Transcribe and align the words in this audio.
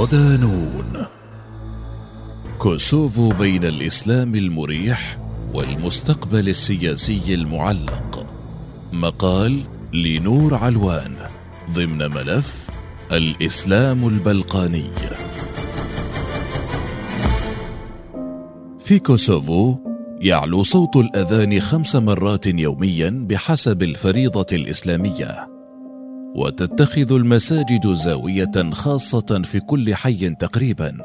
صدانون. 0.00 1.06
كوسوفو 2.58 3.28
بين 3.28 3.64
الإسلام 3.64 4.34
المريح 4.34 5.18
والمستقبل 5.54 6.48
السياسي 6.48 7.34
المعلق. 7.34 8.26
مقال 8.92 9.62
لنور 9.92 10.54
علوان 10.54 11.16
ضمن 11.70 12.10
ملف 12.10 12.70
الإسلام 13.12 14.08
البلقاني. 14.08 14.90
في 18.78 18.98
كوسوفو 18.98 19.76
يعلو 20.20 20.62
صوت 20.62 20.96
الأذان 20.96 21.60
خمس 21.60 21.96
مرات 21.96 22.46
يوميا 22.46 23.26
بحسب 23.28 23.82
الفريضة 23.82 24.46
الإسلامية. 24.52 25.49
وتتخذ 26.34 27.12
المساجد 27.12 27.92
زاوية 27.92 28.70
خاصة 28.72 29.42
في 29.44 29.60
كل 29.60 29.94
حي 29.94 30.30
تقريبا 30.30 30.98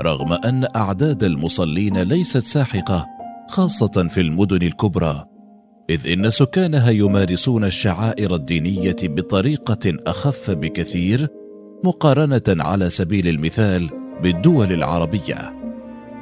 رغم 0.00 0.32
أن 0.32 0.66
أعداد 0.76 1.24
المصلين 1.24 2.02
ليست 2.02 2.38
ساحقة 2.38 3.06
خاصة 3.48 4.06
في 4.08 4.20
المدن 4.20 4.62
الكبرى 4.66 5.24
إذ 5.90 6.12
إن 6.12 6.30
سكانها 6.30 6.90
يمارسون 6.90 7.64
الشعائر 7.64 8.34
الدينية 8.34 8.96
بطريقة 9.02 9.96
أخف 10.06 10.50
بكثير 10.50 11.28
مقارنة 11.84 12.42
على 12.48 12.90
سبيل 12.90 13.28
المثال 13.28 13.90
بالدول 14.22 14.72
العربية. 14.72 15.54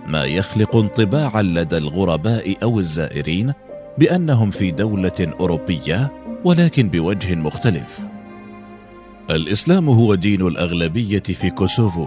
ما 0.06 0.24
يخلق 0.24 0.76
انطباعا 0.76 1.42
لدى 1.42 1.76
الغرباء 1.78 2.54
أو 2.62 2.78
الزائرين 2.78 3.52
بأنهم 3.98 4.50
في 4.50 4.70
دولة 4.70 5.32
أوروبية 5.40 6.12
ولكن 6.44 6.88
بوجه 6.88 7.34
مختلف. 7.34 8.11
الإسلام 9.36 9.88
هو 9.88 10.14
دين 10.14 10.46
الأغلبية 10.46 11.22
في 11.22 11.50
كوسوفو 11.50 12.06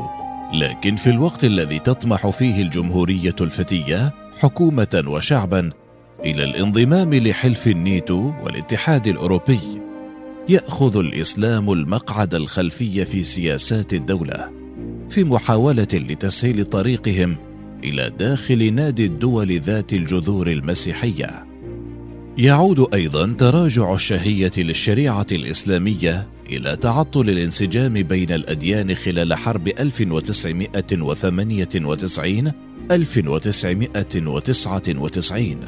لكن 0.53 0.95
في 0.95 1.09
الوقت 1.09 1.43
الذي 1.43 1.79
تطمح 1.79 2.29
فيه 2.29 2.61
الجمهورية 2.61 3.35
الفتية 3.41 4.13
حكومة 4.39 5.03
وشعبا 5.07 5.69
إلى 6.25 6.43
الانضمام 6.43 7.13
لحلف 7.13 7.67
النيتو 7.67 8.33
والاتحاد 8.43 9.07
الأوروبي 9.07 9.59
يأخذ 10.49 10.97
الإسلام 10.97 11.71
المقعد 11.71 12.35
الخلفي 12.35 13.05
في 13.05 13.23
سياسات 13.23 13.93
الدولة 13.93 14.51
في 15.09 15.23
محاولة 15.23 15.87
لتسهيل 15.93 16.65
طريقهم 16.65 17.35
إلى 17.83 18.11
داخل 18.19 18.73
نادي 18.73 19.05
الدول 19.05 19.59
ذات 19.59 19.93
الجذور 19.93 20.47
المسيحية. 20.47 21.45
يعود 22.37 22.93
أيضا 22.93 23.35
تراجع 23.37 23.93
الشهية 23.93 24.51
للشريعة 24.57 25.25
الإسلامية 25.31 26.27
إلى 26.49 26.75
تعطل 26.75 27.29
الانسجام 27.29 27.93
بين 27.93 28.31
الأديان 28.31 28.95
خلال 28.95 29.33
حرب 29.33 29.67
1998 29.67 32.51
1999 32.91 35.59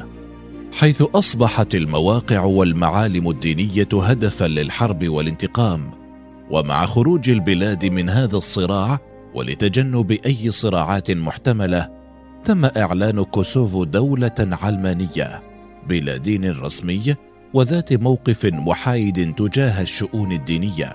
حيث 0.72 1.02
أصبحت 1.14 1.74
المواقع 1.74 2.44
والمعالم 2.44 3.30
الدينية 3.30 3.88
هدفا 3.92 4.44
للحرب 4.44 5.08
والانتقام. 5.08 5.90
ومع 6.50 6.86
خروج 6.86 7.30
البلاد 7.30 7.86
من 7.86 8.10
هذا 8.10 8.36
الصراع 8.36 8.98
ولتجنب 9.34 10.12
أي 10.12 10.50
صراعات 10.50 11.10
محتملة 11.10 11.88
تم 12.44 12.64
إعلان 12.64 13.22
كوسوفو 13.22 13.84
دولة 13.84 14.34
علمانية 14.38 15.42
بلا 15.88 16.16
دين 16.16 16.50
رسمي 16.50 17.14
وذات 17.54 17.92
موقف 17.92 18.46
محايد 18.46 19.34
تجاه 19.34 19.82
الشؤون 19.82 20.32
الدينية. 20.32 20.92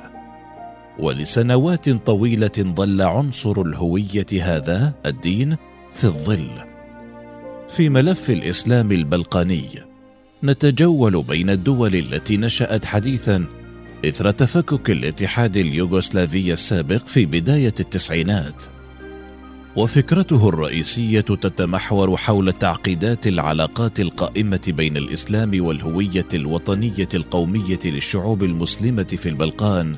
ولسنوات 1.00 1.90
طويلة 1.90 2.52
ظل 2.60 3.02
عنصر 3.02 3.62
الهوية 3.62 4.26
هذا 4.42 4.94
الدين 5.06 5.58
في 5.92 6.04
الظل. 6.04 6.50
في 7.70 7.90
ملف 7.90 8.30
الإسلام 8.30 8.92
البلقاني 8.92 9.66
نتجول 10.44 11.24
بين 11.24 11.50
الدول 11.50 11.96
التي 11.96 12.38
نشأت 12.38 12.86
حديثا 12.86 13.46
إثر 14.06 14.32
تفكك 14.32 14.90
الاتحاد 14.90 15.58
اليوغوسلافي 15.58 16.54
السابق 16.54 17.06
في 17.06 17.26
بداية 17.26 17.74
التسعينات. 17.80 18.64
وفكرته 19.76 20.50
الرئيسية 20.50 21.22
تتمحور 21.22 22.18
حول 22.18 22.54
تعقيدات 22.54 23.28
العلاقات 23.28 24.00
القائمة 24.00 24.62
بين 24.68 24.98
الإسلام 24.98 25.52
والهوية 25.66 26.28
الوطنية 26.34 27.08
القومية 27.14 27.80
للشعوب 27.86 28.44
المسلمة 28.44 29.04
في 29.04 29.30
البلقان 29.30 29.96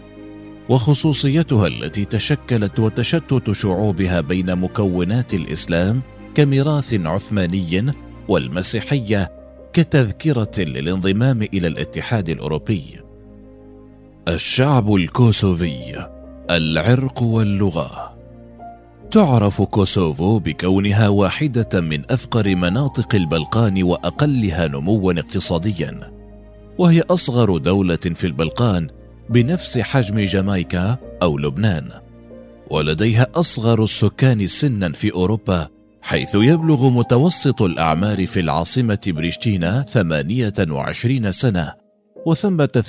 وخصوصيتها 0.69 1.68
التي 1.68 2.06
تشكلت 2.06 2.80
وتشتت 2.80 3.52
شعوبها 3.52 4.22
بين 4.22 4.56
مكونات 4.56 5.34
الإسلام 5.34 6.02
كميراث 6.35 6.94
عثماني 6.94 7.94
والمسيحيه 8.28 9.31
كتذكرة 9.74 10.52
للانضمام 10.59 11.41
إلى 11.41 11.68
الاتحاد 11.68 12.30
الأوروبي. 12.30 12.84
الشعب 14.28 14.96
الكوسوفي 14.96 16.08
العرق 16.50 17.24
واللغة. 17.24 18.15
تعرف 19.11 19.61
كوسوفو 19.61 20.39
بكونها 20.39 21.07
واحدة 21.07 21.81
من 21.81 22.11
أفقر 22.11 22.55
مناطق 22.55 23.16
البلقان 23.16 23.83
وأقلها 23.83 24.67
نموا 24.67 25.13
اقتصاديا. 25.13 25.99
وهي 26.77 27.01
أصغر 27.01 27.57
دولة 27.57 27.95
في 27.95 28.27
البلقان 28.27 28.89
بنفس 29.29 29.79
حجم 29.79 30.19
جامايكا 30.19 30.97
أو 31.21 31.38
لبنان. 31.38 31.89
ولديها 32.71 33.27
أصغر 33.35 33.83
السكان 33.83 34.47
سنا 34.47 34.91
في 34.91 35.13
أوروبا 35.13 35.67
حيث 36.01 36.35
يبلغ 36.35 36.89
متوسط 36.89 37.61
الأعمار 37.61 38.25
في 38.25 38.39
العاصمة 38.39 38.99
بريشتينا 39.07 39.81
28 39.81 41.31
سنة 41.31 41.73
وثمة 42.25 42.83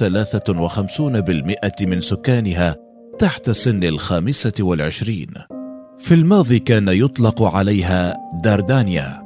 53% 1.80 1.86
من 1.86 2.00
سكانها 2.00 2.76
تحت 3.18 3.50
سن 3.50 3.84
الخامسة 3.84 4.52
والعشرين. 4.60 5.55
في 5.98 6.14
الماضي 6.14 6.58
كان 6.58 6.88
يطلق 6.88 7.42
عليها 7.42 8.16
داردانيا 8.42 9.22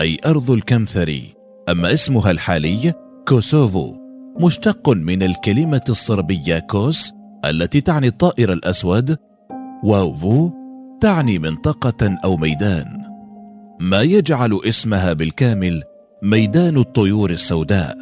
أي 0.00 0.18
أرض 0.26 0.50
الكمثري 0.50 1.34
أما 1.68 1.92
اسمها 1.92 2.30
الحالي 2.30 2.92
كوسوفو 3.28 3.96
مشتق 4.40 4.88
من 4.88 5.22
الكلمة 5.22 5.84
الصربية 5.88 6.58
كوس 6.58 7.12
التي 7.44 7.80
تعني 7.80 8.06
الطائر 8.06 8.52
الأسود 8.52 9.16
واوفو 9.84 10.50
تعني 11.00 11.38
منطقة 11.38 12.16
أو 12.24 12.36
ميدان. 12.36 12.86
ما 13.80 14.02
يجعل 14.02 14.60
اسمها 14.68 15.12
بالكامل 15.12 15.82
ميدان 16.22 16.76
الطيور 16.76 17.30
السوداء 17.30 17.96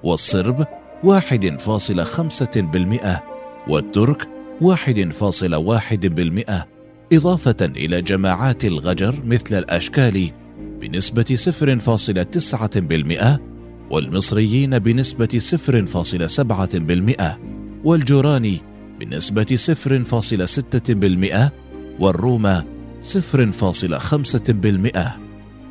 والصرب 0.04 0.66
1.5% 1.04 1.08
والترك 3.68 4.28
1.1% 4.62 6.52
إضافة 7.12 7.56
إلى 7.62 8.02
جماعات 8.02 8.64
الغجر 8.64 9.14
مثل 9.24 9.58
الأشكالي 9.58 10.43
بنسبة 10.84 11.24
0.9% 11.24 13.40
والمصريين 13.90 14.78
بنسبة 14.78 15.28
0.7% 17.18 17.22
والجوراني 17.84 18.60
بنسبة 19.00 19.44
0.6% 19.44 21.50
والروما 22.00 22.64
0.5% 23.02 24.98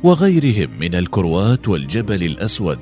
وغيرهم 0.04 0.70
من 0.80 0.94
الكروات 0.94 1.68
والجبل 1.68 2.22
الأسود. 2.22 2.78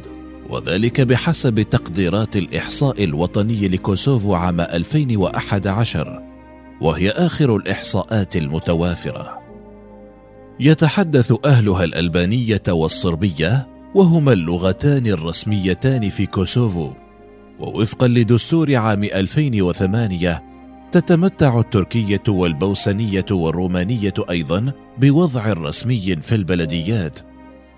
وذلك 0.51 1.01
بحسب 1.01 1.63
تقديرات 1.63 2.37
الإحصاء 2.37 3.05
الوطني 3.05 3.69
لكوسوفو 3.69 4.35
عام 4.35 4.61
2011 4.61 6.23
وهي 6.81 7.11
آخر 7.11 7.57
الإحصاءات 7.57 8.37
المتوافرة. 8.37 9.42
يتحدث 10.61 11.35
أهلها 11.45 11.85
الألبانية 11.85 12.63
والصربية 12.69 13.69
وهما 13.95 14.33
اللغتان 14.33 15.07
الرسميتان 15.07 16.09
في 16.09 16.27
كوسوفو. 16.27 16.91
ووفقا 17.61 18.09
لدستور 18.09 18.77
عام 18.77 19.05
2008 19.05 20.43
تتمتع 20.93 21.61
التركية 21.61 22.23
والبوسنية 22.29 23.25
والرومانية 23.31 24.15
أيضا 24.31 24.73
بوضع 24.99 25.53
رسمي 25.53 26.17
في 26.17 26.35
البلديات. 26.35 27.19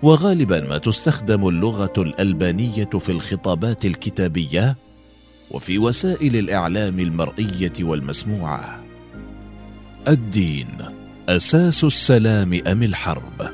وغالبا 0.03 0.61
ما 0.61 0.77
تستخدم 0.77 1.47
اللغة 1.47 1.93
الألبانية 1.97 2.89
في 2.99 3.11
الخطابات 3.11 3.85
الكتابية 3.85 4.77
وفي 5.51 5.77
وسائل 5.77 6.35
الإعلام 6.35 6.99
المرئية 6.99 7.73
والمسموعة. 7.81 8.83
الدين 10.07 10.67
أساس 11.29 11.83
السلام 11.83 12.61
أم 12.67 12.83
الحرب؟ 12.83 13.49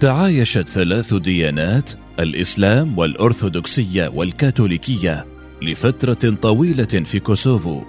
تعايشت 0.00 0.68
ثلاث 0.68 1.14
ديانات 1.14 1.90
الإسلام 2.20 2.98
والأرثوذكسية 2.98 4.08
والكاثوليكية 4.08 5.26
لفترة 5.62 6.36
طويلة 6.42 6.84
في 6.84 7.20
كوسوفو. 7.20 7.82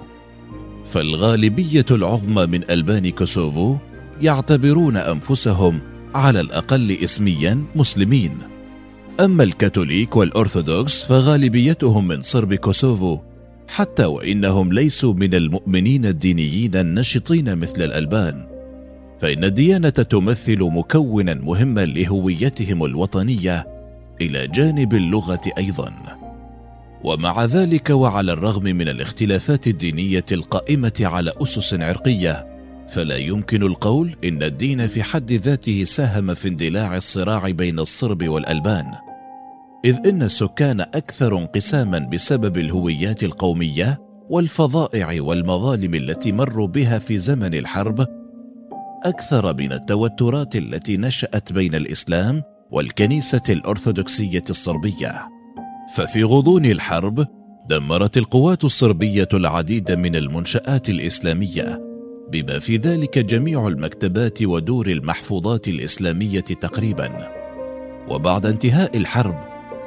فالغالبية 0.84 1.84
العظمى 1.90 2.46
من 2.46 2.70
ألبان 2.70 3.10
كوسوفو 3.10 3.76
يعتبرون 4.20 4.96
أنفسهم 4.96 5.80
على 6.14 6.40
الأقل 6.40 6.92
اسميا 6.92 7.64
مسلمين. 7.74 8.38
أما 9.20 9.44
الكاثوليك 9.44 10.16
والأرثوذكس 10.16 11.04
فغالبيتهم 11.04 12.08
من 12.08 12.22
صرب 12.22 12.54
كوسوفو 12.54 13.18
حتى 13.68 14.04
وإنهم 14.04 14.72
ليسوا 14.72 15.14
من 15.14 15.34
المؤمنين 15.34 16.06
الدينيين 16.06 16.76
النشطين 16.76 17.58
مثل 17.58 17.82
الألبان. 17.82 18.49
فإن 19.20 19.44
الديانه 19.44 19.90
تمثل 19.90 20.58
مكونا 20.62 21.34
مهما 21.34 21.84
لهويتهم 21.84 22.84
الوطنية 22.84 23.66
إلى 24.20 24.46
جانب 24.46 24.94
اللغة 24.94 25.40
أيضا. 25.58 25.92
ومع 27.04 27.44
ذلك 27.44 27.90
وعلى 27.90 28.32
الرغم 28.32 28.62
من 28.62 28.88
الاختلافات 28.88 29.66
الدينية 29.66 30.24
القائمة 30.32 30.92
على 31.00 31.32
أسس 31.42 31.74
عرقية 31.74 32.46
فلا 32.88 33.16
يمكن 33.16 33.62
القول 33.62 34.16
إن 34.24 34.42
الدين 34.42 34.86
في 34.86 35.02
حد 35.02 35.32
ذاته 35.32 35.84
ساهم 35.84 36.34
في 36.34 36.48
اندلاع 36.48 36.96
الصراع 36.96 37.50
بين 37.50 37.78
الصرب 37.78 38.28
والألبان. 38.28 38.86
إذ 39.84 40.06
إن 40.06 40.22
السكان 40.22 40.80
أكثر 40.80 41.38
انقساما 41.38 41.98
بسبب 41.98 42.58
الهويات 42.58 43.24
القومية 43.24 44.00
والفظائع 44.30 45.22
والمظالم 45.22 45.94
التي 45.94 46.32
مروا 46.32 46.66
بها 46.66 46.98
في 46.98 47.18
زمن 47.18 47.54
الحرب 47.54 48.19
أكثر 49.04 49.54
من 49.54 49.72
التوترات 49.72 50.56
التي 50.56 50.96
نشأت 50.96 51.52
بين 51.52 51.74
الإسلام 51.74 52.42
والكنيسة 52.70 53.42
الأرثوذكسية 53.48 54.42
الصربية. 54.50 55.28
ففي 55.94 56.24
غضون 56.24 56.66
الحرب 56.66 57.26
دمرت 57.68 58.16
القوات 58.16 58.64
الصربية 58.64 59.28
العديد 59.34 59.92
من 59.92 60.16
المنشآت 60.16 60.88
الإسلامية 60.88 61.82
بما 62.32 62.58
في 62.58 62.76
ذلك 62.76 63.18
جميع 63.18 63.66
المكتبات 63.66 64.42
ودور 64.42 64.86
المحفوظات 64.86 65.68
الإسلامية 65.68 66.40
تقريبا. 66.40 67.30
وبعد 68.08 68.46
انتهاء 68.46 68.96
الحرب 68.96 69.40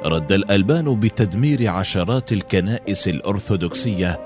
رد 0.04 0.32
الألبان 0.32 1.00
بتدمير 1.00 1.68
عشرات 1.68 2.32
الكنائس 2.32 3.08
الأرثوذكسية 3.08 4.20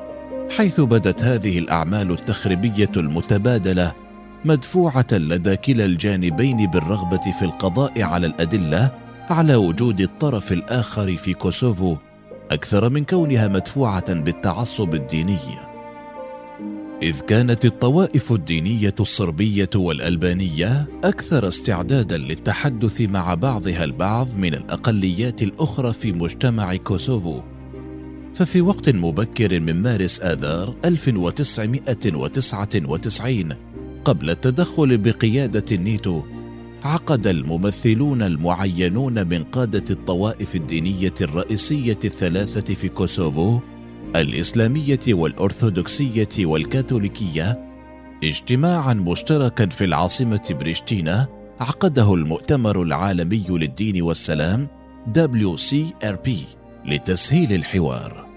حيث 0.56 0.81
بدت 0.81 1.23
هذه 1.23 1.58
الأعمال 1.58 2.11
التخريبية 2.11 2.93
المتبادلة 2.96 4.08
مدفوعة 4.44 5.06
لدى 5.12 5.56
كلا 5.56 5.85
الجانبين 5.85 6.67
بالرغبة 6.67 7.32
في 7.38 7.44
القضاء 7.44 8.02
على 8.02 8.26
الأدلة 8.26 8.93
على 9.31 9.55
وجود 9.55 10.00
الطرف 10.00 10.52
الآخر 10.52 11.17
في 11.17 11.35
كوسوفو 11.35 11.96
أكثر 12.50 12.90
من 12.90 13.05
كونها 13.05 13.49
مدفوعة 13.49 14.14
بالتعصب 14.14 14.94
الديني. 14.94 15.38
إذ 17.02 17.20
كانت 17.20 17.64
الطوائف 17.64 18.32
الدينية 18.32 18.94
الصربية 19.00 19.70
والألبانية 19.75 20.87
أكثر 21.05 21.49
استعدادا 21.49 22.19
للتحدث 22.19 23.00
مع 23.00 23.35
بعضها 23.35 23.85
البعض 23.85 24.29
من 24.37 24.55
الأقليات 24.55 25.43
الأخرى 25.43 25.93
في 25.93 26.12
مجتمع 26.12 26.76
كوسوفو. 26.76 27.40
ففي 28.35 28.61
وقت 28.61 28.88
مبكر 28.88 29.61
من 29.61 29.82
مارس 29.82 30.20
آذار 30.20 30.75
1999 30.85 33.56
قبل 34.05 34.31
التدخل 34.31 34.99
بقيادة 34.99 35.65
النيتو 35.73 36.23
عقد 36.85 37.27
الممثلون 37.27 38.23
المعينون 38.23 39.27
من 39.29 39.45
قادة 39.45 39.85
الطوائف 39.91 40.56
الدينية 40.56 41.15
الرئيسية 41.21 41.99
الثلاثة 42.05 42.75
في 42.75 42.89
كوسوفو 42.89 43.61
الإسلامية 44.17 45.00
والأرثوذكسية 45.09 46.47
والكاثوليكية 46.47 47.69
اجتماعا 48.25 48.95
مشتركا 48.95 49.67
في 49.67 49.85
العاصمة 49.85 50.55
بريشتينا 50.61 51.29
عقده 51.61 52.15
المؤتمر 52.15 52.83
العالمي 52.83 53.45
للدين 53.49 54.03
والسلام 54.03 54.69
WCRP 55.17 56.31
لتسهيل 56.87 57.53
الحوار. 57.53 58.28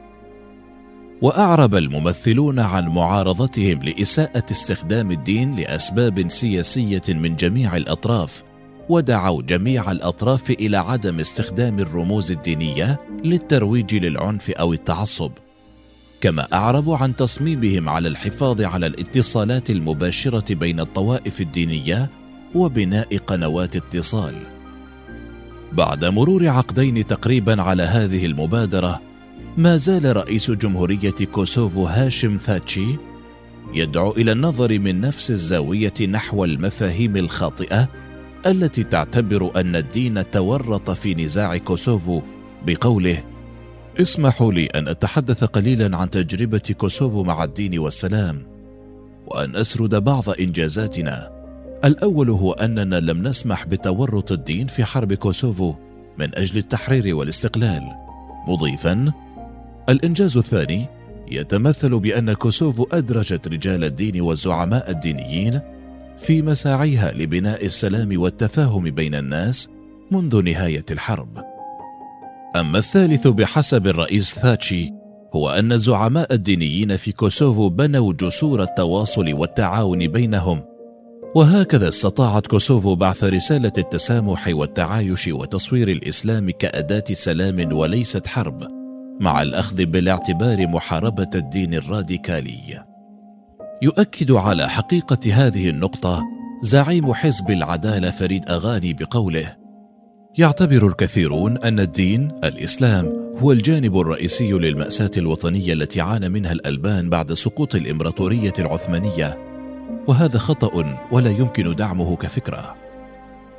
وأعرب 1.22 1.76
الممثلون 1.76 2.60
عن 2.60 2.88
معارضتهم 2.88 3.80
لإساءة 3.80 4.44
استخدام 4.52 5.12
الدين 5.12 5.52
لأسباب 5.52 6.30
سياسية 6.30 7.02
من 7.10 7.36
جميع 7.36 7.78
الأطراف 7.78 8.44
ودعوا 8.90 9.42
جميع 9.42 9.92
الأطراف 9.92 10.52
إلى 10.52 10.78
عدم 10.78 11.20
استخدام 11.20 11.80
الرموز 11.80 12.32
الدينية 12.32 13.00
للترويج 13.24 13.96
للعنف 13.96 14.50
أو 14.50 14.74
التعصب. 14.74 15.32
كما 16.22 16.48
اعربوا 16.54 16.98
عن 16.98 17.16
تصميمهم 17.16 17.90
على 17.90 18.08
الحفاظ 18.08 18.62
على 18.62 18.88
الاتصالات 18.88 19.70
المباشرة 19.70 20.54
بين 20.54 20.80
الطوائف 20.80 21.42
الدينية 21.42 22.10
وبناء 22.56 23.18
قنوات 23.18 23.76
اتصال. 23.76 24.36
بعد 25.74 26.06
مرور 26.06 26.48
عقدين 26.48 27.06
تقريبا 27.06 27.62
على 27.62 27.84
هذه 27.84 28.26
المبادرة 28.26 29.11
ما 29.58 29.78
زال 29.78 30.18
رئيس 30.18 30.52
جمهورية 30.52 31.12
كوسوفو 31.32 31.86
هاشم 31.86 32.38
ثاتشي 32.38 32.98
يدعو 33.74 34.12
إلى 34.12 34.32
النظر 34.32 34.80
من 34.80 35.02
نفس 35.02 35.32
الزاوية 35.32 35.94
نحو 36.10 36.46
المفاهيم 36.46 37.18
الخاطئة 37.18 37.88
التي 38.46 38.84
تعتبر 38.84 39.52
أن 39.60 39.76
الدين 39.76 40.32
تورط 40.32 40.92
في 40.92 41.16
نزاع 41.16 41.58
كوسوفو 41.58 42.22
بقوله 42.66 43.24
اسمحوا 44.00 44.54
لي 44.54 44.66
أن 44.66 44.88
أتحدث 44.88 45.44
قليلا 45.44 45.98
عن 45.98 46.10
تجربة 46.10 46.76
كوسوفو 46.78 47.24
مع 47.24 47.44
الدين 47.44 47.80
والسلام 47.80 48.44
وأن 49.28 49.56
أسرد 49.56 49.96
بعض 50.04 50.24
إنجازاتنا. 50.40 51.32
الأول 51.86 52.30
هو 52.30 52.52
أننا 52.52 53.00
لم 53.00 53.28
نسمح 53.28 53.66
بتورط 53.66 54.32
الدين 54.32 54.68
في 54.68 54.84
حرب 54.84 55.14
كوسوفو 55.14 55.74
من 56.18 56.36
أجل 56.36 56.58
التحرير 56.58 57.16
والاستقلال. 57.16 57.82
مضيفا 58.48 59.12
الإنجاز 59.90 60.38
الثاني 60.38 60.88
يتمثل 61.32 62.00
بأن 62.00 62.34
كوسوفو 62.34 62.88
أدرجت 62.92 63.48
رجال 63.48 63.84
الدين 63.84 64.22
والزعماء 64.22 64.92
الدينيين 64.92 65.60
في 66.18 66.42
مساعيها 66.42 67.12
لبناء 67.12 67.66
السلام 67.66 68.22
والتفاهم 68.22 68.84
بين 68.84 69.16
الناس 69.16 69.70
منذ 70.12 70.42
نهاية 70.42 70.86
الحرب. 70.92 71.44
أما 72.56 72.78
الثالث 72.78 73.28
بحسب 73.28 73.88
الرئيس 73.88 74.36
ثاتشي 74.36 74.92
هو 75.36 75.50
أن 75.50 75.72
الزعماء 75.72 76.34
الدينيين 76.34 76.98
في 76.98 77.12
كوسوفو 77.12 77.70
بنوا 77.70 78.14
جسور 78.14 78.64
التواصل 78.64 79.34
والتعاون 79.34 80.08
بينهم 80.08 80.64
وهكذا 81.36 81.88
استطاعت 81.88 82.48
كوسوفو 82.48 82.96
بعث 82.96 83.24
رسالة 83.24 83.74
التسامح 83.78 84.48
والتعايش 84.48 85.28
وتصوير 85.28 85.88
الإسلام 85.88 86.50
كأداة 86.50 87.04
سلام 87.12 87.74
وليست 87.74 88.28
حرب. 88.28 88.81
مع 89.20 89.42
الأخذ 89.42 89.86
بالاعتبار 89.86 90.68
محاربة 90.68 91.30
الدين 91.36 91.74
الراديكالي. 91.74 92.86
يؤكد 93.82 94.32
على 94.32 94.70
حقيقة 94.70 95.34
هذه 95.34 95.70
النقطة 95.70 96.24
زعيم 96.62 97.14
حزب 97.14 97.52
العدالة 97.52 98.12
فريد 98.12 98.50
أغاني 98.50 98.94
بقوله 98.94 99.56
يعتبر 100.38 100.88
الكثيرون 100.88 101.58
أن 101.58 101.80
الدين 101.80 102.32
الإسلام 102.44 103.32
هو 103.38 103.52
الجانب 103.52 104.00
الرئيسي 104.00 104.52
للمأساة 104.52 105.12
الوطنية 105.18 105.74
التي 105.74 106.02
عانى 106.02 106.30
منها 106.30 106.52
الألبان 106.52 107.10
بعد 107.10 107.34
سقوط 107.34 107.76
الإمبراطورية 107.76 108.54
العثمانية. 108.60 109.38
وهذا 110.08 110.38
خطأ 110.38 110.98
ولا 111.12 111.30
يمكن 111.30 111.76
دعمه 111.76 112.16
كفكرة. 112.16 112.81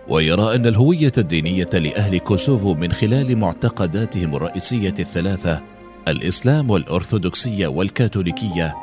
ويرى 0.08 0.54
أن 0.54 0.66
الهوية 0.66 1.12
الدينية 1.18 1.70
لأهل 1.74 2.18
كوسوفو 2.18 2.74
من 2.74 2.92
خلال 2.92 3.38
معتقداتهم 3.38 4.36
الرئيسية 4.36 4.94
الثلاثة 4.98 5.62
الإسلام 6.08 6.70
والأرثوذكسية 6.70 7.66
والكاثوليكية 7.66 8.74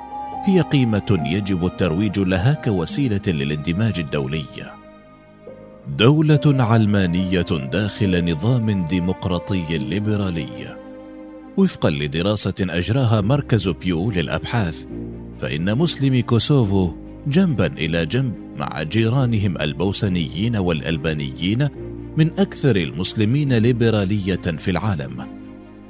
هي 0.46 0.62
قيمة 0.62 1.24
يجب 1.26 1.66
الترويج 1.66 2.20
لها 2.20 2.54
كوسيلة 2.54 3.22
للاندماج 3.28 4.00
الدولي. 4.00 4.46
دولة 5.98 6.42
علمانية 6.46 7.46
داخل 7.72 8.32
نظام 8.32 8.86
ديمقراطي 8.86 9.78
ليبرالي. 9.78 10.78
وفقا 11.58 11.90
لدراسة 11.90 12.54
أجراها 12.60 13.22
مركز 13.22 13.70
بيو 13.70 14.12
للأبحاث 14.12 14.86
فإن 15.40 15.78
مسلمي 15.78 16.22
كوسوفو 16.22 16.92
جنبا 17.28 17.68
إلى 17.68 18.06
جنب 18.06 18.34
مع 18.58 18.84
جيرانهم 18.84 19.58
البوسنيين 19.62 20.56
والألبانيين 20.56 21.68
من 22.18 22.40
أكثر 22.40 22.76
المسلمين 22.76 23.54
ليبرالية 23.54 24.36
في 24.36 24.72
العالم. 24.72 25.28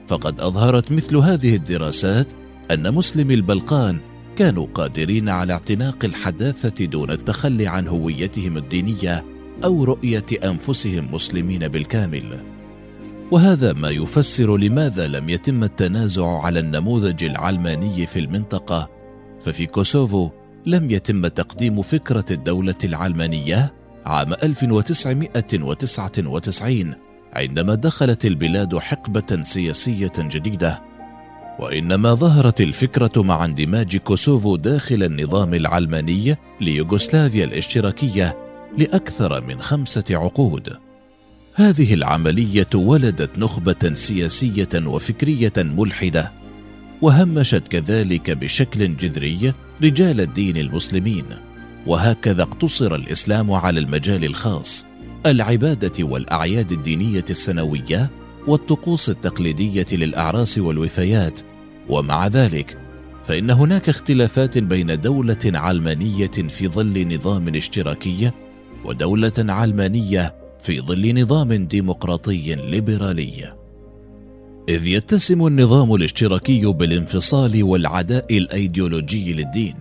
فقد 0.07 0.39
أظهرت 0.39 0.91
مثل 0.91 1.17
هذه 1.17 1.55
الدراسات 1.55 2.31
أن 2.71 2.93
مسلمي 2.93 3.33
البلقان 3.33 3.99
كانوا 4.35 4.67
قادرين 4.73 5.29
على 5.29 5.53
اعتناق 5.53 6.05
الحداثة 6.05 6.85
دون 6.85 7.11
التخلي 7.11 7.67
عن 7.67 7.87
هويتهم 7.87 8.57
الدينية 8.57 9.25
أو 9.63 9.83
رؤية 9.83 10.25
أنفسهم 10.43 11.13
مسلمين 11.13 11.67
بالكامل. 11.67 12.43
وهذا 13.31 13.73
ما 13.73 13.89
يفسر 13.89 14.57
لماذا 14.57 15.07
لم 15.07 15.29
يتم 15.29 15.63
التنازع 15.63 16.39
على 16.39 16.59
النموذج 16.59 17.23
العلماني 17.23 18.05
في 18.05 18.19
المنطقة. 18.19 18.89
ففي 19.41 19.65
كوسوفو 19.65 20.29
لم 20.69 20.91
يتم 20.91 21.27
تقديم 21.27 21.81
فكرة 21.81 22.25
الدولة 22.31 22.75
العلمانية 22.83 23.73
عام 24.05 24.33
1999 24.33 26.93
عندما 27.33 27.75
دخلت 27.75 28.25
البلاد 28.25 28.77
حقبة 28.77 29.41
سياسية 29.41 30.11
جديدة. 30.17 30.81
وإنما 31.59 32.13
ظهرت 32.13 32.61
الفكرة 32.61 33.11
مع 33.17 33.45
اندماج 33.45 33.97
كوسوفو 33.97 34.55
داخل 34.55 35.03
النظام 35.03 35.53
العلماني 35.53 36.37
ليوغوسلافيا 36.61 37.45
الاشتراكية 37.45 38.37
لأكثر 38.77 39.41
من 39.41 39.61
خمسة 39.61 40.05
عقود. 40.11 40.77
هذه 41.55 41.93
العملية 41.93 42.69
ولدت 42.75 43.39
نخبة 43.39 43.93
سياسية 43.93 44.69
وفكرية 44.85 45.53
ملحدة 45.57 46.38
وهمشت 47.01 47.67
كذلك 47.67 48.31
بشكل 48.31 48.95
جذري 48.95 49.53
رجال 49.83 50.21
الدين 50.21 50.57
المسلمين. 50.57 51.25
وهكذا 51.87 52.43
اقتصر 52.43 52.95
الإسلام 52.95 53.51
على 53.51 53.79
المجال 53.79 54.25
الخاص 54.25 54.85
العبادة 55.25 56.03
والأعياد 56.03 56.71
الدينية 56.71 57.25
السنوية 57.29 58.11
والطقوس 58.47 59.09
التقليدية 59.09 59.85
للأعراس 59.91 60.57
والوفيات. 60.57 61.39
ومع 61.89 62.27
ذلك 62.27 62.77
فإن 63.23 63.51
هناك 63.51 63.89
اختلافات 63.89 64.57
بين 64.57 65.01
دولة 65.01 65.37
علمانية 65.45 66.31
في 66.49 66.67
ظل 66.67 67.15
نظام 67.15 67.55
اشتراكي 67.55 68.31
ودولة 68.85 69.33
علمانية 69.37 70.35
في 70.59 70.81
ظل 70.81 71.21
نظام 71.21 71.53
ديمقراطي 71.53 72.55
ليبرالي. 72.55 73.58
إذ 74.69 74.87
يتسم 74.87 75.47
النظام 75.47 75.95
الاشتراكي 75.95 76.65
بالانفصال 76.65 77.63
والعداء 77.63 78.37
الأيديولوجي 78.37 79.33
للدين 79.33 79.75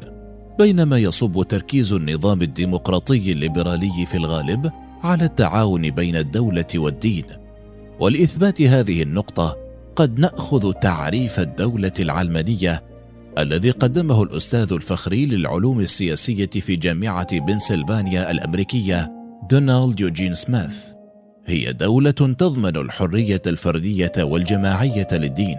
بينما 0.59 0.99
يصب 0.99 1.43
تركيز 1.49 1.93
النظام 1.93 2.43
الديمقراطي 2.43 3.33
الليبرالي 3.33 4.07
في 4.07 4.15
الغالب 4.15 4.71
على 5.03 5.25
التعاون 5.25 5.91
بين 5.91 6.17
الدولة 6.17 6.67
والدين. 6.75 7.25
ولإثبات 8.01 8.63
هذه 8.63 9.03
النقطة 9.03 9.57
قد 9.97 10.19
نأخذ 10.19 10.73
تعريف 10.73 11.41
الدولة 11.41 11.93
العلمانية 12.01 12.83
الذي 13.39 13.71
قدمه 13.71 14.23
الأستاذ 14.23 14.73
الفخري 14.73 15.27
للعلوم 15.27 15.81
السياسية 15.81 16.51
في 16.51 16.77
جامعة 16.77 17.39
بنسلفانيا 17.39 18.31
الأمريكية 18.31 19.13
دونالد 19.51 20.01
يوجين 20.01 20.35
سميث 20.35 20.98
هي 21.49 21.73
دولة 21.73 22.11
تضمن 22.11 22.77
الحرية 22.77 23.43
الفردية 23.47 24.13
والجماعية 24.19 25.07
للدين 25.13 25.57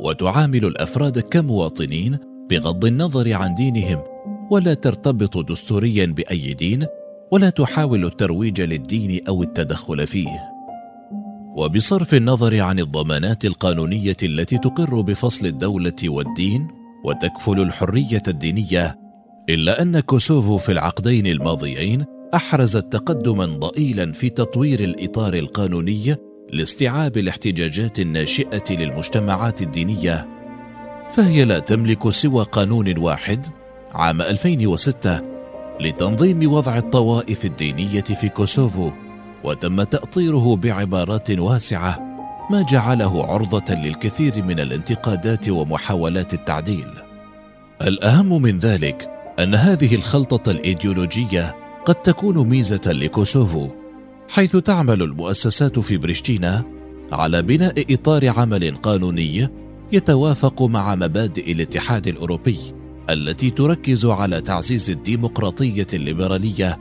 وتعامل 0.00 0.64
الأفراد 0.64 1.18
كمواطنين 1.18 2.18
بغض 2.50 2.84
النظر 2.84 3.34
عن 3.34 3.54
دينهم 3.54 4.02
ولا 4.50 4.74
ترتبط 4.74 5.38
دستوريا 5.38 6.06
بأي 6.06 6.54
دين 6.54 6.86
ولا 7.32 7.50
تحاول 7.50 8.04
الترويج 8.04 8.60
للدين 8.60 9.20
أو 9.28 9.42
التدخل 9.42 10.06
فيه. 10.06 10.58
وبصرف 11.56 12.14
النظر 12.14 12.60
عن 12.60 12.78
الضمانات 12.78 13.44
القانونية 13.44 14.16
التي 14.22 14.58
تقر 14.58 15.00
بفصل 15.00 15.46
الدولة 15.46 15.96
والدين 16.04 16.68
وتكفل 17.04 17.60
الحرية 17.60 18.22
الدينية 18.28 18.98
إلا 19.48 19.82
أن 19.82 20.00
كوسوفو 20.00 20.56
في 20.56 20.72
العقدين 20.72 21.26
الماضيين 21.26 22.04
احرزت 22.34 22.92
تقدما 22.92 23.46
ضئيلا 23.46 24.12
في 24.12 24.30
تطوير 24.30 24.80
الإطار 24.80 25.34
القانوني 25.34 26.16
لاستيعاب 26.52 27.16
الاحتجاجات 27.16 27.98
الناشئة 27.98 28.64
للمجتمعات 28.70 29.62
الدينية 29.62 30.28
فهي 31.08 31.44
لا 31.44 31.58
تملك 31.58 32.10
سوى 32.10 32.44
قانون 32.44 32.98
واحد 32.98 33.46
عام 33.92 34.22
2006 34.22 35.20
لتنظيم 35.80 36.52
وضع 36.52 36.78
الطوائف 36.78 37.44
الدينية 37.44 38.00
في 38.00 38.28
كوسوفو 38.28 38.90
وتم 39.44 39.82
تأطيره 39.82 40.56
بعبارات 40.56 41.30
واسعة 41.30 41.98
ما 42.50 42.62
جعله 42.62 43.24
عرضة 43.32 43.74
للكثير 43.74 44.42
من 44.42 44.60
الانتقادات 44.60 45.48
ومحاولات 45.48 46.34
التعديل. 46.34 46.86
الأهم 47.82 48.42
من 48.42 48.58
ذلك 48.58 49.10
أن 49.38 49.54
هذه 49.54 49.94
الخلطة 49.94 50.50
الإيديولوجية 50.50 51.56
قد 51.88 51.94
تكون 51.94 52.48
ميزة 52.48 52.80
لكوسوفو 52.86 53.68
حيث 54.28 54.56
تعمل 54.56 55.02
المؤسسات 55.02 55.78
في 55.78 55.96
بريشتينا 55.96 56.64
على 57.12 57.42
بناء 57.42 57.94
إطار 57.94 58.28
عمل 58.28 58.76
قانوني 58.76 59.48
يتوافق 59.92 60.62
مع 60.62 60.94
مبادئ 60.94 61.52
الاتحاد 61.52 62.06
الأوروبي 62.06 62.58
التي 63.10 63.50
تركز 63.50 64.06
على 64.06 64.40
تعزيز 64.40 64.90
الديمقراطية 64.90 65.86
الليبرالية 65.94 66.78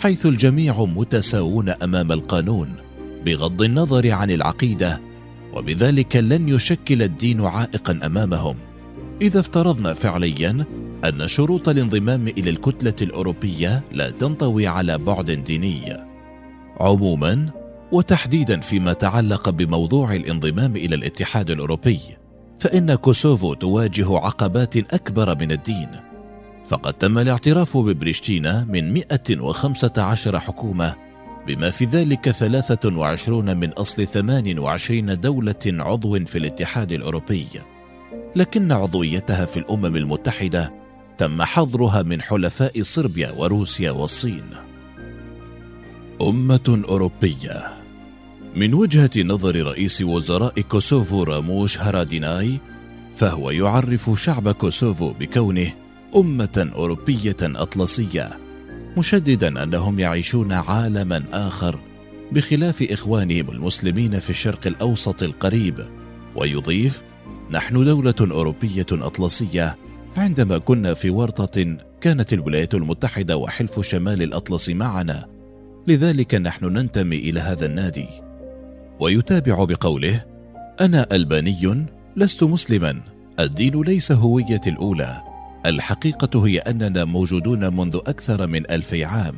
حيث 0.00 0.26
الجميع 0.26 0.84
متساوون 0.84 1.68
أمام 1.68 2.12
القانون 2.12 2.72
بغض 3.24 3.62
النظر 3.62 4.10
عن 4.12 4.30
العقيدة 4.30 5.00
وبذلك 5.54 6.16
لن 6.16 6.48
يشكل 6.48 7.02
الدين 7.02 7.40
عائقا 7.40 8.00
أمامهم. 8.06 8.56
إذا 9.22 9.40
افترضنا 9.40 9.94
فعليا 9.94 10.64
أن 11.04 11.28
شروط 11.28 11.68
الانضمام 11.68 12.28
إلى 12.28 12.50
الكتلة 12.50 12.94
الأوروبية 13.02 13.82
لا 13.92 14.10
تنطوي 14.10 14.66
على 14.66 14.98
بعد 14.98 15.30
ديني. 15.30 15.96
عموما 16.80 17.46
وتحديدا 17.92 18.60
فيما 18.60 18.92
تعلق 18.92 19.50
بموضوع 19.50 20.14
الانضمام 20.14 20.76
إلى 20.76 20.94
الاتحاد 20.94 21.50
الأوروبي 21.50 22.00
فإن 22.58 22.94
كوسوفو 22.94 23.54
تواجه 23.54 24.18
عقبات 24.18 24.76
أكبر 24.76 25.38
من 25.40 25.52
الدين. 25.52 25.88
فقد 26.64 26.92
تم 26.92 27.18
الاعتراف 27.18 27.76
ببريشتينا 27.76 28.66
من 28.68 28.92
115 28.92 30.38
حكومة 30.38 30.96
بما 31.46 31.70
في 31.70 31.84
ذلك 31.84 32.30
23 32.30 33.56
من 33.56 33.68
أصل 33.68 34.06
28 34.06 35.20
دولة 35.20 35.54
عضو 35.66 36.24
في 36.24 36.38
الاتحاد 36.38 36.92
الأوروبي. 36.92 37.46
لكن 38.36 38.72
عضويتها 38.72 39.44
في 39.44 39.56
الأمم 39.56 39.96
المتحدة 39.96 40.80
تم 41.20 41.42
حظرها 41.42 42.02
من 42.02 42.22
حلفاء 42.22 42.82
صربيا 42.82 43.32
وروسيا 43.36 43.90
والصين. 43.90 44.44
أمة 46.22 46.82
أوروبية. 46.88 47.68
من 48.56 48.74
وجهة 48.74 49.10
نظر 49.16 49.66
رئيس 49.66 50.02
وزراء 50.02 50.60
كوسوفو 50.60 51.22
راموش 51.22 51.78
هراديناي 51.78 52.60
فهو 53.16 53.50
يعرف 53.50 54.10
شعب 54.16 54.50
كوسوفو 54.50 55.12
بكونه 55.12 55.74
أمة 56.16 56.70
أوروبية 56.74 57.36
أطلسية 57.42 58.38
مشددا 58.96 59.62
أنهم 59.62 59.98
يعيشون 59.98 60.52
عالما 60.52 61.24
آخر 61.32 61.80
بخلاف 62.32 62.82
إخوانهم 62.82 63.50
المسلمين 63.50 64.18
في 64.18 64.30
الشرق 64.30 64.66
الأوسط 64.66 65.22
القريب. 65.22 65.88
ويضيف 66.36 67.02
نحن 67.50 67.84
دولة 67.84 68.14
أوروبية 68.20 68.86
أطلسية 68.92 69.76
عندما 70.16 70.58
كنا 70.58 70.94
في 70.94 71.10
ورطة 71.10 71.76
كانت 72.00 72.32
الولايات 72.32 72.74
المتحدة 72.74 73.36
وحلف 73.36 73.80
شمال 73.80 74.22
الأطلس 74.22 74.68
معنا. 74.68 75.26
لذلك 75.86 76.34
نحن 76.34 76.64
ننتمي 76.64 77.16
إلى 77.16 77.40
هذا 77.40 77.66
النادي. 77.66 78.06
ويتابع 79.00 79.64
بقوله 79.64 80.24
أنا 80.80 81.06
ألباني 81.12 81.86
لست 82.16 82.44
مسلما. 82.44 83.00
الدين 83.40 83.82
ليس 83.82 84.12
هويتي 84.12 84.70
الأولى. 84.70 85.22
الحقيقة 85.66 86.46
هي 86.46 86.58
أننا 86.58 87.04
موجودون 87.04 87.76
منذ 87.76 87.96
أكثر 87.96 88.46
من 88.46 88.70
ألفي 88.70 89.04
عام. 89.04 89.34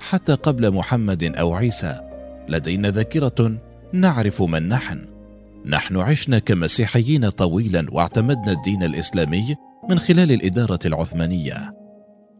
حتى 0.00 0.34
قبل 0.34 0.70
محمد 0.70 1.24
أو 1.24 1.54
عيسى 1.54 2.00
لدينا 2.48 2.90
ذاكرة 2.90 3.58
نعرف 3.92 4.42
من 4.42 4.68
نحن. 4.68 5.06
نحن 5.66 5.96
عشنا 5.96 6.38
كمسيحيين 6.38 7.28
طويلا 7.28 7.86
واعتمدنا 7.90 8.52
الدين 8.52 8.82
الإسلامي 8.82 9.56
من 9.90 9.98
خلال 9.98 10.32
الإدارة 10.32 10.78
العثمانية. 10.86 11.74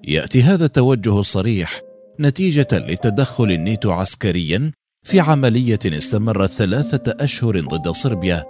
يأتي 0.04 0.42
هذا 0.42 0.64
التوجه 0.64 1.20
الصريح 1.20 1.80
نتيجة 2.20 2.68
لتدخل 2.72 3.50
النيتو 3.50 3.90
عسكريا 3.90 4.72
في 5.02 5.20
عملية 5.20 5.78
استمرت 5.86 6.50
ثلاثة 6.50 7.24
أشهر 7.24 7.60
ضد 7.60 7.88
صربيا 7.88 8.44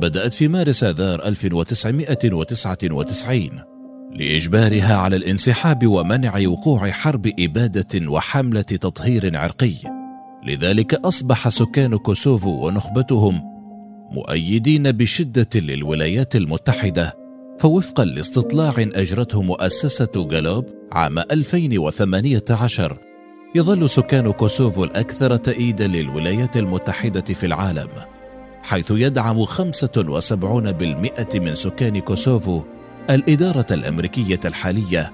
بدأت 0.00 0.32
في 0.32 0.48
مارس 0.48 0.84
آذار 0.84 1.24
1999 1.24 3.50
لإجبارها 4.12 4.96
على 4.96 5.16
الانسحاب 5.16 5.86
ومنع 5.86 6.48
وقوع 6.48 6.90
حرب 6.90 7.32
إبادة 7.38 8.10
وحملة 8.10 8.62
تطهير 8.62 9.36
عرقي. 9.36 9.74
لذلك 10.46 10.94
أصبح 10.94 11.48
سكان 11.48 11.96
كوسوفو 11.96 12.66
ونخبتهم 12.66 13.42
مؤيدين 14.10 14.92
بشدة 14.92 15.48
للولايات 15.54 16.36
المتحدة 16.36 17.23
فوفقا 17.58 18.04
لاستطلاع 18.04 18.74
أجرته 18.78 19.42
مؤسسة 19.42 20.28
جالوب 20.30 20.66
عام 20.92 21.18
2018 21.18 22.98
يظل 23.54 23.90
سكان 23.90 24.32
كوسوفو 24.32 24.84
الأكثر 24.84 25.36
تأييدا 25.36 25.86
للولايات 25.86 26.56
المتحدة 26.56 27.20
في 27.20 27.46
العالم 27.46 27.88
حيث 28.62 28.90
يدعم 28.90 29.44
75% 29.44 29.52
من 31.34 31.54
سكان 31.54 31.98
كوسوفو 32.00 32.62
الإدارة 33.10 33.66
الأمريكية 33.70 34.40
الحالية 34.44 35.12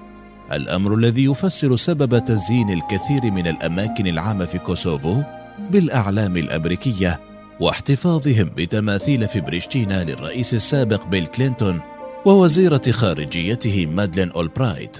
الأمر 0.51 0.95
الذي 0.95 1.23
يفسر 1.23 1.75
سبب 1.75 2.23
تزيين 2.23 2.69
الكثير 2.69 3.31
من 3.31 3.47
الأماكن 3.47 4.07
العامة 4.07 4.45
في 4.45 4.57
كوسوفو 4.57 5.21
بالأعلام 5.71 6.37
الأمريكية 6.37 7.19
واحتفاظهم 7.59 8.49
بتماثيل 8.57 9.27
في 9.27 9.41
بريشتينا 9.41 10.03
للرئيس 10.03 10.53
السابق 10.53 11.07
بيل 11.07 11.25
كلينتون 11.25 11.81
ووزيرة 12.25 12.81
خارجيته 12.91 13.85
مادلين 13.85 14.31
أولبرايت. 14.31 14.97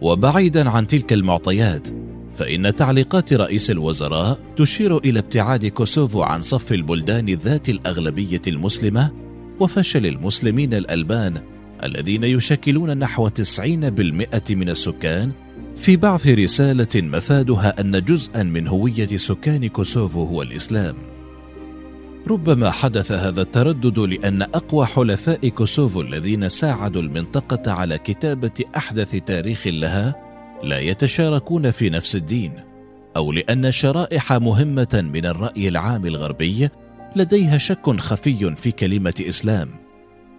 وبعيدا 0.00 0.70
عن 0.70 0.86
تلك 0.86 1.12
المعطيات 1.12 1.88
فإن 2.34 2.74
تعليقات 2.74 3.32
رئيس 3.32 3.70
الوزراء 3.70 4.38
تشير 4.56 4.98
إلى 4.98 5.18
ابتعاد 5.18 5.66
كوسوفو 5.66 6.22
عن 6.22 6.42
صف 6.42 6.72
البلدان 6.72 7.26
ذات 7.30 7.68
الأغلبية 7.68 8.40
المسلمة 8.46 9.12
وفشل 9.60 10.06
المسلمين 10.06 10.74
الألبان 10.74 11.42
الذين 11.84 12.24
يشكلون 12.24 12.98
نحو 12.98 13.28
90% 13.28 13.32
من 14.50 14.68
السكان 14.68 15.32
في 15.76 15.96
بعث 15.96 16.26
رسالة 16.26 17.02
مفادها 17.02 17.80
أن 17.80 18.04
جزءا 18.04 18.42
من 18.42 18.68
هوية 18.68 19.16
سكان 19.16 19.68
كوسوفو 19.68 20.24
هو 20.24 20.42
الإسلام. 20.42 21.17
ربما 22.26 22.70
حدث 22.70 23.12
هذا 23.12 23.42
التردد 23.42 23.98
لأن 23.98 24.42
أقوى 24.42 24.86
حلفاء 24.86 25.48
كوسوفو 25.48 26.00
الذين 26.00 26.48
ساعدوا 26.48 27.02
المنطقة 27.02 27.72
على 27.72 27.98
كتابة 27.98 28.64
أحدث 28.76 29.16
تاريخ 29.16 29.66
لها 29.66 30.14
لا 30.62 30.78
يتشاركون 30.80 31.70
في 31.70 31.90
نفس 31.90 32.16
الدين 32.16 32.52
أو 33.16 33.32
لأن 33.32 33.70
شرائح 33.70 34.32
مهمة 34.32 35.10
من 35.14 35.26
الرأي 35.26 35.68
العام 35.68 36.06
الغربي 36.06 36.68
لديها 37.16 37.58
شك 37.58 38.00
خفي 38.00 38.54
في 38.56 38.70
كلمة 38.70 39.14
إسلام. 39.28 39.68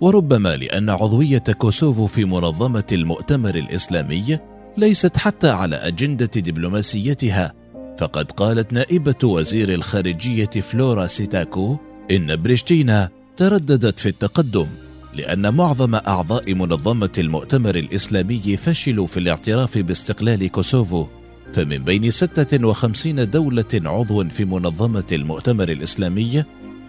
وربما 0.01 0.55
لأن 0.55 0.89
عضوية 0.89 1.43
كوسوفو 1.57 2.05
في 2.05 2.25
منظمة 2.25 2.85
المؤتمر 2.91 3.55
الإسلامي 3.55 4.39
ليست 4.77 5.17
حتى 5.17 5.49
على 5.49 5.75
أجندة 5.75 6.25
دبلوماسيتها 6.25 7.53
فقد 7.99 8.31
قالت 8.31 8.73
نائبة 8.73 9.15
وزير 9.23 9.73
الخارجية 9.73 10.45
فلورا 10.45 11.07
سيتاكو 11.07 11.77
إن 12.11 12.41
بريشتينا 12.41 13.09
ترددت 13.35 13.99
في 13.99 14.09
التقدم 14.09 14.67
لأن 15.13 15.55
معظم 15.55 15.95
أعضاء 15.95 16.53
منظمة 16.53 17.09
المؤتمر 17.17 17.75
الإسلامي 17.75 18.57
فشلوا 18.57 19.07
في 19.07 19.19
الاعتراف 19.19 19.77
باستقلال 19.77 20.47
كوسوفو. 20.47 21.07
فمن 21.53 21.77
بين 21.77 22.11
56 22.11 23.29
دولة 23.29 23.65
عضو 23.73 24.29
في 24.29 24.45
منظمة 24.45 25.07
المؤتمر 25.11 25.69
الإسلامي 25.69 26.43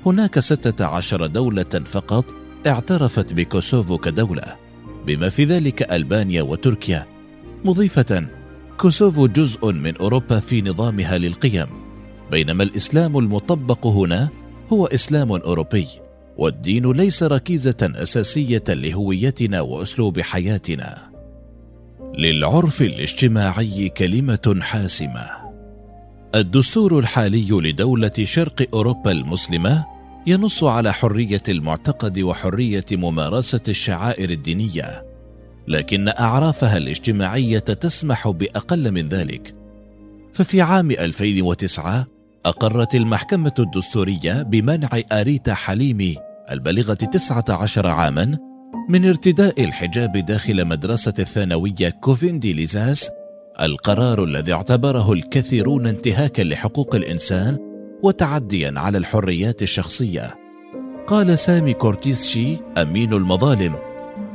هناك 0.06 0.38
16 0.38 1.26
دولة 1.26 1.82
فقط 1.84 2.34
اعترفت 2.66 3.32
بكوسوفو 3.32 3.98
كدولة 3.98 4.56
بما 5.06 5.28
في 5.28 5.44
ذلك 5.44 5.92
ألبانيا 5.92 6.42
وتركيا. 6.42 7.06
مضيفة 7.64 8.39
كوسوفو 8.80 9.26
جزء 9.26 9.72
من 9.72 9.96
أوروبا 9.96 10.40
في 10.40 10.62
نظامها 10.62 11.18
للقيم 11.18 11.66
بينما 12.30 12.62
الإسلام 12.62 13.18
المطبق 13.18 13.86
هنا 13.86 14.28
هو 14.72 14.86
إسلام 14.86 15.32
أوروبي 15.32 15.86
والدين 16.36 16.92
ليس 16.92 17.22
ركيزة 17.22 17.76
أساسية 17.82 18.64
لهويتنا 18.68 19.60
وأسلوب 19.60 20.20
حياتنا. 20.20 20.98
للعرف 22.18 22.82
الاجتماعي 22.82 23.88
كلمة 23.88 24.58
حاسمة. 24.60 25.26
الدستور 26.34 26.98
الحالي 26.98 27.50
لدولة 27.50 28.12
شرق 28.24 28.66
أوروبا 28.74 29.12
المسلمة 29.12 29.84
ينص 30.26 30.64
على 30.64 30.92
حرية 30.92 31.42
المعتقد 31.48 32.18
وحرية 32.18 32.84
ممارسة 32.92 33.62
الشعائر 33.68 34.30
الدينية 34.30 35.09
لكن 35.68 36.08
أعرافها 36.08 36.76
الاجتماعية 36.76 37.58
تسمح 37.58 38.28
بأقل 38.28 38.92
من 38.92 39.08
ذلك. 39.08 39.54
ففي 40.32 40.60
عام 40.60 40.90
2009 40.90 42.06
أقرت 42.46 42.94
المحكمة 42.94 43.54
الدستورية 43.58 44.42
بمنع 44.42 44.88
آريتا 45.12 45.54
حليمي 45.54 46.16
البالغة 46.50 46.94
19 46.94 47.86
عاما 47.86 48.38
من 48.88 49.06
ارتداء 49.06 49.64
الحجاب 49.64 50.16
داخل 50.16 50.64
مدرسته 50.64 51.14
الثانوية 51.18 51.90
كوفيندي 52.00 52.52
ليزاس 52.52 53.10
القرار 53.60 54.24
الذي 54.24 54.52
اعتبره 54.52 55.12
الكثيرون 55.12 55.86
انتهاكا 55.86 56.42
لحقوق 56.42 56.94
الإنسان 56.94 57.58
وتعديا 58.02 58.72
على 58.76 58.98
الحريات 58.98 59.62
الشخصية. 59.62 60.34
قال 61.06 61.38
سامي 61.38 61.72
كورتيسشي 61.72 62.58
أمين 62.78 63.12
المظالم 63.12 63.89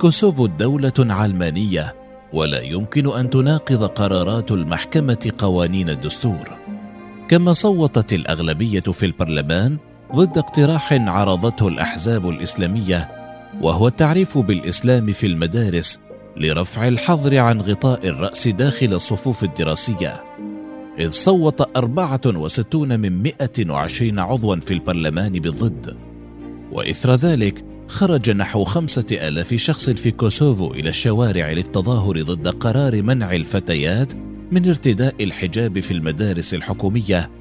كوسوفو 0.05 0.45
دولة 0.45 0.93
علمانية 0.99 1.95
ولا 2.33 2.61
يمكن 2.61 3.17
أن 3.17 3.29
تناقض 3.29 3.83
قرارات 3.83 4.51
المحكمة 4.51 5.31
قوانين 5.37 5.89
الدستور. 5.89 6.57
كما 7.29 7.53
صوتت 7.53 8.13
الأغلبية 8.13 8.79
في 8.79 9.05
البرلمان 9.05 9.77
ضد 10.15 10.37
اقتراح 10.37 10.93
عرضته 10.93 11.67
الأحزاب 11.67 12.29
الإسلامية 12.29 13.11
وهو 13.61 13.87
التعريف 13.87 14.37
بالإسلام 14.37 15.11
في 15.11 15.27
المدارس 15.27 15.99
لرفع 16.37 16.87
الحظر 16.87 17.37
عن 17.37 17.61
غطاء 17.61 18.07
الرأس 18.07 18.47
داخل 18.47 18.93
الصفوف 18.93 19.43
الدراسية. 19.43 20.23
إذ 20.99 21.09
صوت 21.09 21.77
64 21.77 22.99
من 22.99 23.23
120 23.23 24.19
عضوا 24.19 24.55
في 24.55 24.73
البرلمان 24.73 25.31
بالضد. 25.31 25.97
وإثر 26.71 27.15
ذلك 27.15 27.74
خرج 27.87 28.29
نحو 28.29 28.63
خمسة 28.63 29.05
آلاف 29.11 29.53
شخص 29.53 29.89
في 29.89 30.11
كوسوفو 30.11 30.73
إلى 30.73 30.89
الشوارع 30.89 31.51
للتظاهر 31.51 32.21
ضد 32.21 32.47
قرار 32.47 33.03
منع 33.03 33.35
الفتيات 33.35 34.13
من 34.51 34.67
ارتداء 34.67 35.23
الحجاب 35.23 35.79
في 35.79 35.91
المدارس 35.91 36.53
الحكومية. 36.53 37.31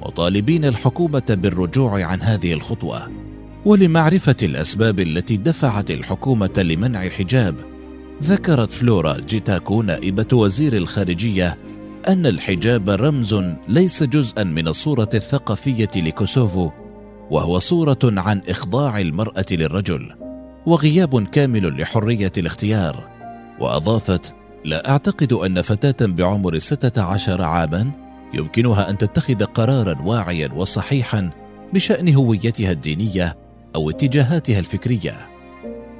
مطالبين 0.00 0.64
الحكومة 0.64 1.24
بالرجوع 1.30 2.04
عن 2.04 2.22
هذه 2.22 2.52
الخطوة. 2.52 3.08
ولمعرفة 3.64 4.36
الأسباب 4.42 5.00
التي 5.00 5.36
دفعت 5.36 5.90
الحكومة 5.90 6.52
لمنع 6.58 7.06
الحجاب 7.06 7.54
ذكرت 8.22 8.72
فلورا 8.72 9.20
جيتاكو 9.20 9.82
نائبة 9.82 10.26
وزير 10.32 10.76
الخارجية 10.76 11.58
أن 12.08 12.26
الحجاب 12.26 12.90
رمز 12.90 13.34
ليس 13.68 14.02
جزءا 14.02 14.44
من 14.44 14.68
الصورة 14.68 15.08
الثقافية 15.14 15.88
لكوسوفو 15.96 16.70
وهو 17.30 17.58
صورة 17.58 17.98
عن 18.04 18.42
إخضاع 18.48 19.00
المرأة 19.00 19.46
للرجل 19.50 20.12
وغياب 20.66 21.26
كامل 21.26 21.80
لحرية 21.80 22.32
الاختيار 22.38 23.08
وأضافت 23.60 24.34
لا 24.64 24.90
أعتقد 24.90 25.32
أن 25.32 25.62
فتاة 25.62 26.06
بعمر 26.06 26.58
ستة 26.58 27.02
عشر 27.02 27.42
عاما 27.42 27.90
يمكنها 28.34 28.90
أن 28.90 28.98
تتخذ 28.98 29.44
قرارا 29.44 30.02
واعيا 30.02 30.52
وصحيحا 30.52 31.30
بشأن 31.72 32.14
هويتها 32.14 32.70
الدينية 32.70 33.36
أو 33.76 33.90
اتجاهاتها 33.90 34.58
الفكرية. 34.58 35.28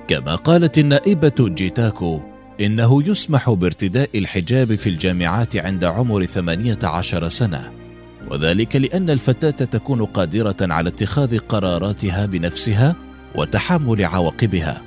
كما 0.09 0.35
قالت 0.35 0.79
النائبة 0.79 1.35
جيتاكو 1.41 2.21
إنه 2.61 3.09
يسمح 3.09 3.51
بارتداء 3.51 4.11
الحجاب 4.15 4.75
في 4.75 4.91
الجامعات 4.91 5.57
عند 5.57 5.85
عمر 5.85 6.25
ثمانية 6.25 6.79
عشر 6.83 7.29
سنة. 7.29 7.86
وذلك 8.31 8.77
لأن 8.77 9.11
الفتاة 9.11 9.51
تكون 9.51 10.05
قادرة 10.05 10.57
على 10.61 10.89
اتخاذ 10.89 11.39
قراراتها 11.39 12.27
بنفسها 12.27 12.97
وتحمل 13.35 14.05
عواقبها 14.05 14.83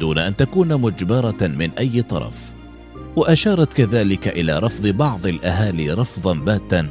دون 0.00 0.18
أن 0.18 0.36
تكون 0.36 0.80
مجبرة 0.80 1.36
من 1.42 1.70
أي 1.70 2.02
طرف. 2.02 2.52
وأشارت 3.16 3.72
كذلك 3.72 4.28
إلى 4.28 4.58
رفض 4.58 4.86
بعض 4.86 5.26
الأهالي 5.26 5.92
رفضا 5.92 6.34
باتا 6.34 6.88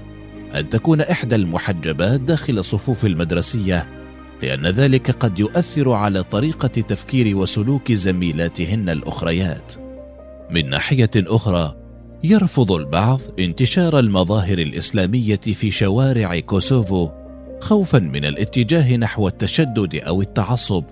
أن 0.55 0.69
تكون 0.69 1.01
إحدى 1.01 1.35
المحجبات 1.35 2.21
داخل 2.21 2.63
صفوف 2.63 3.05
المدرسية 3.05 3.87
لأن 4.43 4.67
ذلك 4.67 5.11
قد 5.11 5.39
يؤثر 5.39 5.91
على 5.91 6.23
طريقة 6.23 6.67
تفكير 6.67 7.37
وسلوك 7.37 7.91
زميلاتهن 7.91 8.89
الأخريات. 8.89 9.73
من 10.51 10.69
ناحية 10.69 11.09
أخرى 11.17 11.80
يرفض 12.23 12.71
البعض 12.71 13.19
انتشار 13.39 13.99
المظاهر 13.99 14.57
الإسلامية 14.57 15.36
في 15.36 15.71
شوارع 15.71 16.39
كوسوفو 16.39 17.10
خوفا 17.62 17.99
من 17.99 18.25
الاتجاه 18.25 18.97
نحو 18.97 19.27
التشدد 19.27 19.95
أو 19.95 20.21
التعصب 20.21 20.84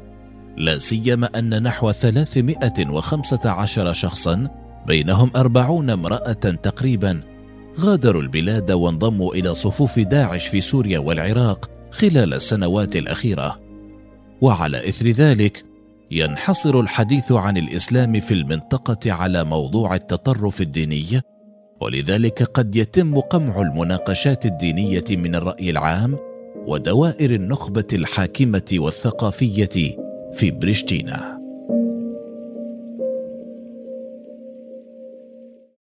لا 0.58 0.78
سيما 0.78 1.30
أن 1.36 1.64
نحو 1.64 1.92
315 1.92 3.94
شخصا 3.94 4.48
بينهم 4.88 5.32
أربعون 5.36 5.90
امرأة 5.90 6.34
تقريبا 6.34 7.22
غادروا 7.80 8.22
البلاد 8.22 8.72
وانضموا 8.72 9.34
إلى 9.34 9.56
صفوف 9.56 10.00
داعش 10.00 10.48
في 10.48 10.62
سوريا 10.62 11.00
والعراق 11.00 11.70
خلال 11.92 12.34
السنوات 12.34 12.96
الأخيرة. 12.96 13.60
وعلى 14.42 14.90
إثر 14.90 15.08
ذلك 15.08 15.69
ينحصر 16.12 16.80
الحديث 16.80 17.32
عن 17.32 17.58
الإسلام 17.58 18.20
في 18.20 18.34
المنطقة 18.34 19.12
على 19.12 19.44
موضوع 19.44 19.96
التطرف 19.96 20.62
الديني 20.62 21.22
ولذلك 21.82 22.44
قد 22.44 22.76
يتم 22.76 23.20
قمع 23.20 23.62
المناقشات 23.62 24.46
الدينية 24.46 25.04
من 25.12 25.36
الرأي 25.36 25.70
العام 25.70 26.18
ودوائر 26.68 27.32
النخبة 27.32 27.88
الحاكمة 27.94 28.66
والثقافية 28.74 29.96
في 30.34 30.52
بريشتينا 30.52 31.39